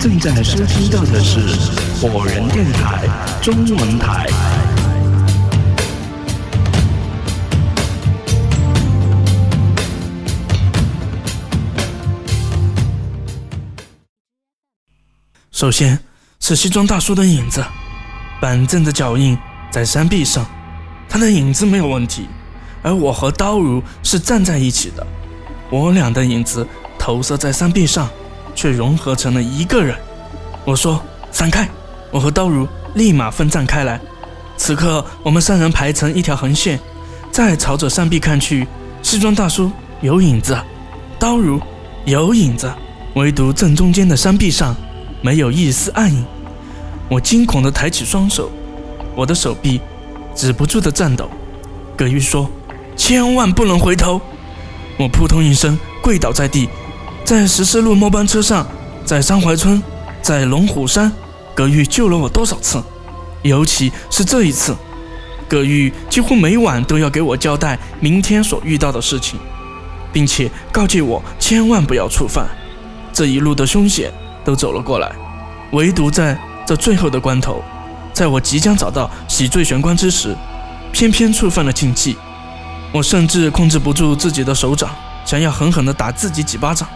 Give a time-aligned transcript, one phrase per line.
[0.00, 1.40] 正在收听到的是
[2.00, 3.06] 火人电台
[3.42, 4.26] 中文台。
[15.52, 15.98] 首先
[16.40, 17.62] 是西装大叔的影子，
[18.40, 19.36] 板正的脚印
[19.70, 20.46] 在山壁上，
[21.10, 22.26] 他的影子没有问题，
[22.82, 25.06] 而我和刀如是站在一起的，
[25.68, 26.66] 我俩的影子
[26.98, 28.08] 投射在山壁上，
[28.60, 29.96] 却融合成了一个人。
[30.66, 31.66] 我说散开，
[32.10, 33.98] 我和刀如立马分散开来。
[34.58, 36.78] 此刻我们三人排成一条横线，
[37.32, 38.68] 再朝着山壁看去，
[39.02, 40.54] 西装大叔有影子，
[41.18, 41.58] 刀如
[42.04, 42.70] 有影子，
[43.14, 44.76] 唯独正中间的山壁上。
[45.22, 46.22] 没有一丝暗影，
[47.08, 48.50] 我惊恐地抬起双手，
[49.14, 49.80] 我的手臂
[50.34, 51.30] 止不住的颤抖。
[51.96, 52.50] 葛玉说
[52.94, 54.20] ：“千万不能回头！”
[54.98, 56.68] 我扑通一声跪倒在地，
[57.24, 58.66] 在十四路末班车上，
[59.04, 59.82] 在三槐村，
[60.20, 61.12] 在龙虎山，
[61.54, 62.82] 葛玉救了我多少次？
[63.42, 64.76] 尤其是这一次，
[65.48, 69.38] 葛玉几乎每晚都要给我交代明天所遇到的事情，
[70.12, 72.46] 并且告诫我千万不要触犯。
[73.12, 74.12] 这一路的凶险。
[74.42, 75.12] 都走了过来，
[75.72, 77.62] 唯独在这最后的关头，
[78.10, 80.34] 在我即将找到洗罪玄关之时，
[80.92, 82.16] 偏偏触犯了禁忌。
[82.90, 84.88] 我甚至控制不住自己的手掌，
[85.26, 86.88] 想要狠狠地打自己几巴掌。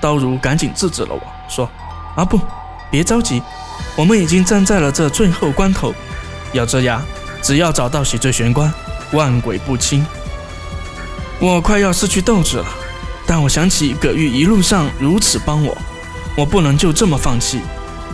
[0.00, 1.68] 刀如赶紧制止了我，说
[2.16, 2.40] ：“啊不，
[2.90, 3.42] 别着急，
[3.96, 5.94] 我们已经站在了这最后关头，
[6.52, 7.02] 咬着牙，
[7.42, 8.72] 只要找到洗罪玄关，
[9.12, 10.04] 万鬼不侵。”
[11.38, 12.66] 我快要失去斗志了，
[13.26, 15.76] 但我想起葛玉一路上如此帮我。
[16.36, 17.60] 我不能就这么放弃。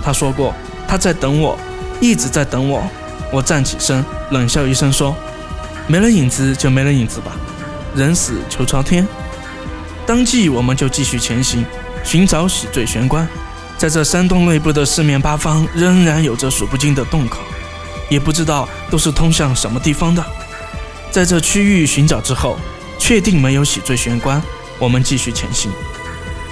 [0.03, 0.55] 他说过，
[0.89, 1.57] 他在等我，
[2.01, 2.83] 一直在等我。
[3.33, 5.15] 我站起身，冷笑一声说
[5.87, 7.33] ：“没了影子就没了影子吧，
[7.95, 9.07] 人死求朝天。”
[10.07, 11.65] 当即，我们就继续前行，
[12.05, 13.27] 寻找洗罪玄关。
[13.79, 17.39] 在这山洞内部的四面八方，仍然有着数不尽的洞口，
[18.09, 20.25] 也不知道都是通向什么地方的。
[21.11, 22.59] 在这区域寻找之后，
[22.99, 24.43] 确定没有洗罪玄关，
[24.79, 25.71] 我们继续前行。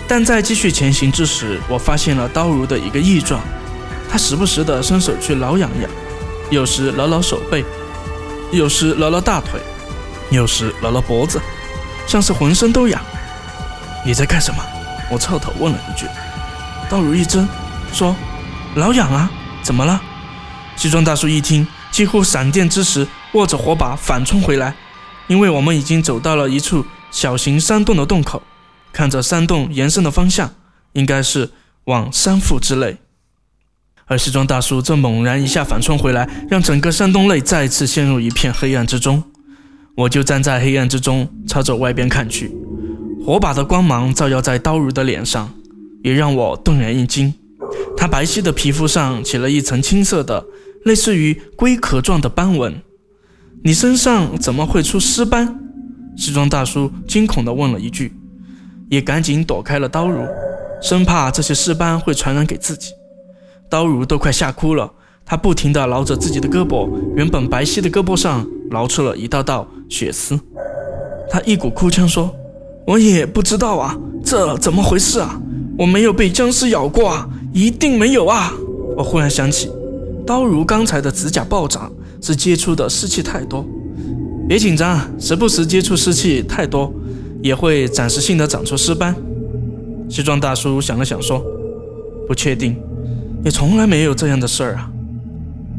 [0.08, 3.40] 但在继续前行之时，我发现了刀如的一个异状，
[4.10, 5.90] 他时不时地伸手去挠痒痒，
[6.50, 7.64] 有时挠挠手背，
[8.50, 9.60] 有时挠挠大腿，
[10.30, 11.40] 有时挠挠脖子，
[12.06, 13.00] 像是浑身都痒。
[14.04, 14.62] 你在干什么？
[15.10, 16.06] 我侧头问了一句。
[16.88, 17.46] 刀如一怔，
[17.92, 18.16] 说
[18.74, 19.30] ：“挠痒啊，
[19.62, 20.00] 怎么了？”
[20.76, 24.74] 西装大叔一听，几乎闪电之时握着火把反冲回来，
[25.26, 28.42] 因为我们已经走到了一处小型山洞的洞口。
[28.92, 30.52] 看着山洞延伸的方向，
[30.94, 31.50] 应该是
[31.84, 32.96] 往山腹之内。
[34.06, 39.22] 而西装大叔这猛然一下反冲回来，让整个山洞内再次陷入一片黑暗之中。
[39.96, 42.50] 我就站在黑暗之中，朝着外边看去。
[43.24, 45.50] 火把的光芒照耀在刀如的脸上，
[46.02, 47.32] 也让我顿然一惊。
[47.96, 50.44] 他白皙的皮肤上起了一层青色的，
[50.84, 52.80] 类似于龟壳状的斑纹。
[53.62, 55.60] 你身上怎么会出尸斑？
[56.16, 58.12] 西装大叔惊恐地问了一句。
[58.88, 60.26] 也赶紧躲开了刀如，
[60.82, 62.90] 生怕这些尸斑会传染给自己。
[63.68, 64.90] 刀如都快吓哭了，
[65.24, 70.40] 他不停地挠着自己的胳膊，原本白皙的胳膊上挠出了一道道血丝。
[71.30, 72.34] 他一股哭腔说
[72.86, 75.40] ：“我也不知道啊，这怎么回事啊？
[75.78, 78.52] 我没有被僵尸咬过啊，一定没有啊！”
[78.96, 79.70] 我忽然想起，
[80.26, 81.90] 刀如刚才的指甲暴涨
[82.20, 83.64] 是接触的湿气太多。
[84.48, 86.92] 别紧张，时不时接触湿气太多。
[87.42, 89.16] 也会暂时性的长出尸斑。
[90.10, 91.42] 西装大叔想了想说
[92.28, 92.76] ：“不确定，
[93.42, 94.90] 也从来没有这样的事儿啊。”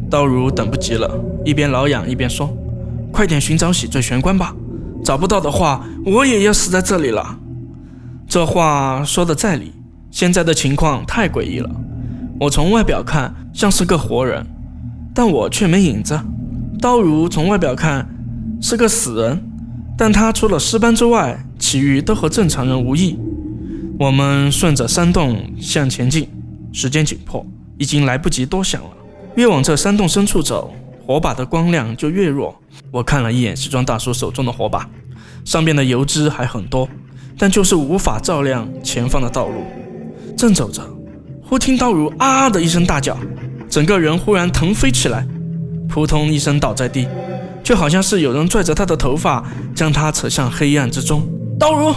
[0.09, 1.07] 刀如等不及了，
[1.45, 2.51] 一边挠痒一边说
[3.13, 4.55] ：“快点寻找洗罪玄关吧，
[5.03, 7.37] 找不到的话，我也要死在这里了。”
[8.27, 9.73] 这话说的在理，
[10.09, 11.69] 现在的情况太诡异了。
[12.39, 14.45] 我从外表看像是个活人，
[15.13, 16.19] 但我却没影子。
[16.79, 18.07] 刀如从外表看
[18.61, 19.43] 是个死人，
[19.97, 23.19] 但他除了尸斑之外，其余都和正常人无异。
[23.99, 26.27] 我们顺着山洞向前进，
[26.71, 27.45] 时间紧迫，
[27.77, 28.89] 已经来不及多想了。
[29.35, 30.73] 越往这山洞深处走，
[31.11, 32.55] 火把的光亮就越弱。
[32.89, 34.89] 我看了一眼西装大叔手中的火把，
[35.43, 36.87] 上边的油脂还很多，
[37.37, 39.65] 但就是无法照亮前方的道路。
[40.37, 40.81] 正走着，
[41.43, 43.17] 忽听刀如啊的一声大叫，
[43.69, 45.27] 整个人忽然腾飞起来，
[45.89, 47.05] 扑通一声倒在地，
[47.61, 51.27] 就好像是有人拽着他的头发，将他扯向黑暗之中。
[51.59, 51.93] 刀如，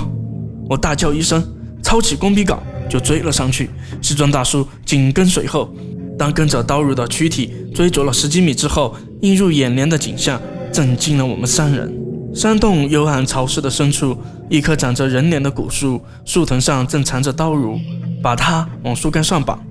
[0.69, 1.41] 我大叫一声，
[1.85, 3.71] 抄起工笔稿就追了上去。
[4.03, 5.73] 西装大叔紧跟随后。
[6.17, 10.41] 当跟着刀如的躯体追逐了十几米之后，映入眼帘的景象
[10.73, 11.93] 震惊了我们三人。
[12.35, 14.17] 山洞幽暗潮湿的深处，
[14.51, 17.79] 一棵长着人脸的古树，树藤上正缠着刀如，
[18.21, 19.65] 把它往树干上绑。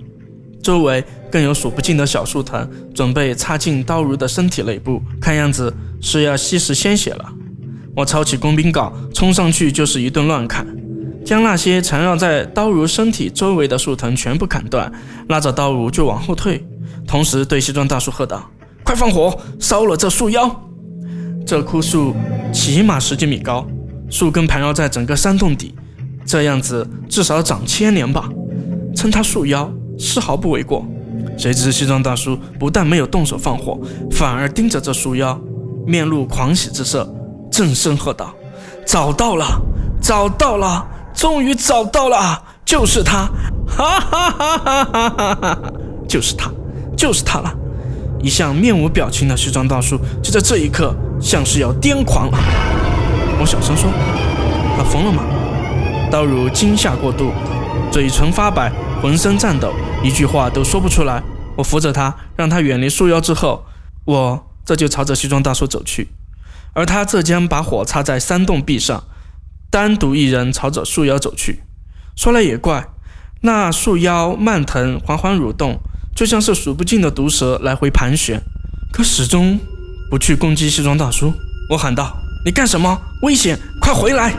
[0.61, 7.33] 周围更有数不尽的小树藤，准备插进刀如的身体内部，看样子是要吸食鲜血了。
[7.93, 10.65] 我抄起工兵镐，冲上去就是一顿乱砍，
[11.25, 14.89] 将那些缠绕在刀如身体周围的树藤全部砍断，
[15.27, 16.65] 拉着刀如就往后退，
[17.05, 18.49] 同时对西装大叔喝道
[18.93, 20.47] ：“快放火，烧了这树妖！”
[21.47, 22.13] 这枯树
[22.53, 23.65] 起码十几米高，
[24.07, 25.73] 树根盘绕在整个山洞底，
[26.27, 28.29] 这样子至少长千年吧，
[28.95, 29.67] 称它树妖
[29.97, 30.85] 丝毫不为过。
[31.35, 33.79] 谁知西装大叔不但没有动手放火，
[34.11, 35.35] 反而盯着这树妖，
[35.87, 37.11] 面露狂喜之色。
[37.51, 38.31] 正声喝道
[38.85, 39.59] ：“找到了，
[39.99, 40.85] 找到了，
[41.15, 43.27] 终于找到了，就是他！
[43.67, 45.35] 哈哈哈哈哈哈！
[45.41, 45.73] 哈
[46.07, 46.51] 就是他，
[46.95, 47.51] 就是他了！”
[48.23, 52.29] 一向面无表情的西装大叔，就在这一刻像是要癫狂。
[53.37, 53.91] 我小声说
[54.77, 55.23] ：“他疯了吗？”
[56.09, 57.33] 刀如惊吓过度，
[57.91, 58.71] 嘴唇发白，
[59.01, 61.21] 浑身颤抖，一句话都说不出来。
[61.57, 63.65] 我扶着他，让他远离树妖之后，
[64.05, 66.07] 我这就朝着西装大叔走去。
[66.73, 69.03] 而他则将把火插在山洞壁上，
[69.69, 71.63] 单独一人朝着树妖走去。
[72.15, 72.87] 说来也怪，
[73.41, 75.79] 那树妖蔓藤缓缓蠕动，
[76.15, 78.39] 就像是数不尽的毒蛇来回盘旋，
[78.91, 79.59] 可始终
[80.09, 81.33] 不去攻击西装大叔。
[81.69, 82.15] 我喊道
[82.45, 83.01] ：“你干什么？
[83.23, 83.59] 危险！
[83.81, 84.33] 快回来！”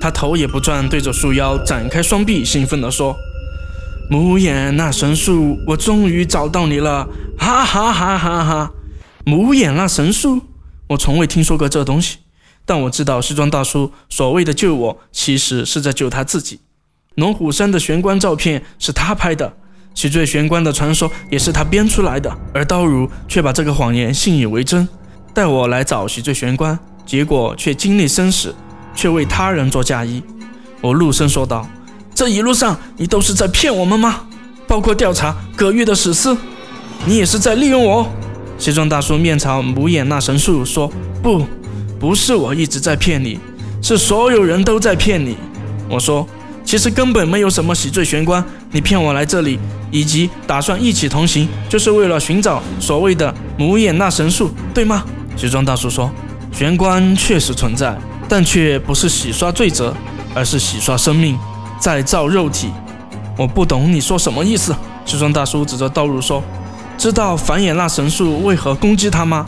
[0.00, 3.16] 他头也不转，对着树妖展开双臂，兴奋地说
[4.10, 7.08] ：“母眼那神树，我终于找到你了！
[7.38, 8.72] 哈哈哈哈哈！
[9.24, 10.40] 母眼那神树。”
[10.88, 12.18] 我从未听说过这东西，
[12.66, 16.60] 但我知道西装大叔所谓的救我，其实是在救他自己。
[17.14, 19.56] 龙虎山的玄关照片是他拍的，
[19.94, 24.86] 喜坠玄关的传说也是他编出来的，而刀如却把这个谎言信以为真，
[25.32, 26.76] 带我来找洗罪玄关，
[27.06, 28.54] 结果却经历生死，
[28.94, 30.22] 却为他人做嫁衣。
[30.80, 31.66] 我怒声说道
[32.14, 34.22] ：“这一路上你都是在骗我们吗？
[34.66, 36.36] 包括调查葛玉的死尸，
[37.06, 38.06] 你也是在利用我。”
[38.58, 40.90] 西装大叔面朝母眼那神树说
[41.22, 41.46] ：“不，
[41.98, 43.38] 不是我一直在骗你，
[43.80, 45.36] 是所有人都在骗你。”
[45.88, 46.26] 我说
[46.74, 49.60] ：“其实根本没有什么洗罪玄关，你骗我来这里，
[49.92, 55.04] 以及打算一起同行，就是为了寻找所谓的母眼那神树，对吗？”
[55.38, 56.10] 西装大叔说
[56.50, 57.96] ：“玄关确实存在，
[58.28, 59.94] 但却不是洗刷罪责，
[60.34, 61.38] 而是洗刷生命，
[61.78, 62.72] 再造肉体。”
[63.38, 64.74] 我不懂你说什么意思。
[65.04, 66.42] 西装大叔指着道路说。
[66.98, 69.46] 知道繁衍那神树为何攻击他吗？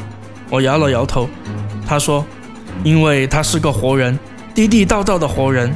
[0.49, 1.29] 我摇了摇头。
[1.89, 2.25] 他说
[2.85, 4.17] ：“因为他是个活人，
[4.55, 5.75] 地地道道的活人。”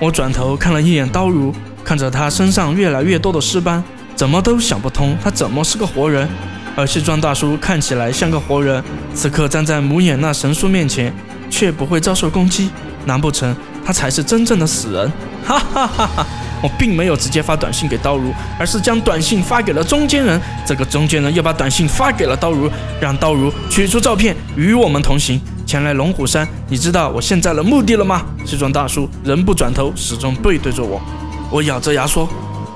[0.00, 1.54] 我转头看了一眼刀如，
[1.84, 3.84] 看着他身上越来越多的尸斑，
[4.16, 6.26] 怎么都想不通他怎么是个活人。
[6.74, 8.82] 而西装大叔看起来像个活人，
[9.12, 11.12] 此刻站在母眼那神树面前，
[11.50, 12.70] 却不会遭受攻击，
[13.04, 13.54] 难不成
[13.84, 15.12] 他才是真正的死人？
[15.44, 16.26] 哈哈哈哈！
[16.62, 20.40] 我并没有直接发短信给刀如，而是将短信发给了中间人。
[20.66, 22.70] 这个中间人又把短信发给了刀如，
[23.00, 25.38] 让刀如取出照片与我们同行，
[25.70, 26.44] 前来龙虎山。
[26.68, 28.22] 你知道我现在的目的了吗？
[28.44, 31.00] 西装大叔仍不转头，始终背对着我。
[31.48, 32.28] 我咬着牙说：“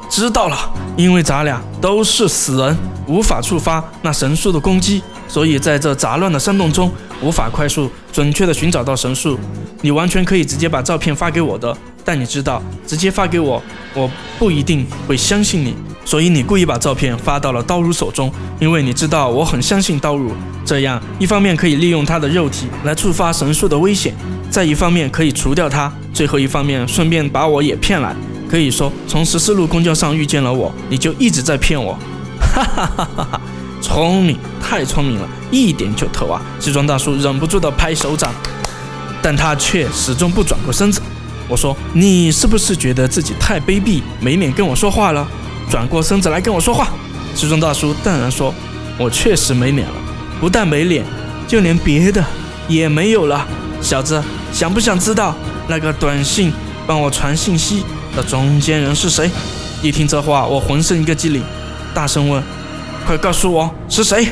[0.08, 0.56] 知道了，
[0.96, 6.88] 因为咱俩都是死人，无法触发那神树的攻击，所以在这杂乱的山洞中，
[7.20, 9.36] 无法快速准确的寻找到神树。
[9.81, 13.63] 你完全可以直接把照片发给我的。”但你知道，直接发给我，
[13.94, 18.31] 我不一定会相信你，所以你故意把照片发到了刀如手中，
[18.61, 20.32] 因为你知道我很相信刀如，
[20.65, 24.15] 这样一方面可以利用他的肉体来触发神术的危险，
[24.51, 28.15] 再一方面可以除掉他，最后一方面顺便把我也骗来。
[28.46, 31.99] 可以说，从十四路公交上遇见了我，你就一直在骗我，
[32.39, 33.41] 哈哈哈哈哈！
[33.81, 36.41] 聪明，太聪明了，一点就透啊！
[36.61, 38.32] 西装大叔忍不住的拍手掌，
[39.20, 41.01] 但他却始终不转过身子。
[41.48, 45.27] 我说：“你是不是觉得自己太卑鄙，没脸跟我说话了？
[45.70, 46.89] 转过身子来跟我说话。”
[47.34, 48.55] 西装大叔淡然说
[48.98, 49.94] ：“我确实没脸了，
[50.41, 51.05] 不但没脸，
[51.46, 52.24] 就连别的
[52.69, 53.46] 也没有了。
[53.81, 54.22] 小子，
[54.53, 55.34] 想不想知道
[55.69, 56.53] 那个短信
[56.86, 57.84] 帮我传信息
[58.17, 59.31] 的中间人是谁？”
[59.82, 61.43] 一听这话，我浑身一个机灵，
[61.93, 62.43] 大声问
[63.06, 64.29] ：“快告诉我是谁！”